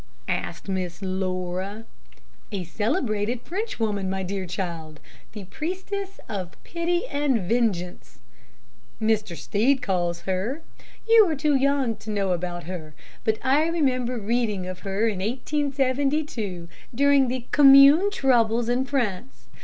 [0.27, 1.85] asked Miss Laura.
[2.51, 4.99] "A celebrated Frenchwoman, my dear child,
[5.33, 8.17] 'the priestess of pity and vengeance,'
[8.99, 9.37] Mr.
[9.37, 10.63] Stead calls her.
[11.07, 15.19] You are too young to know about her, but I remember reading of her in
[15.19, 19.45] 1872, during the Commune troubles in France.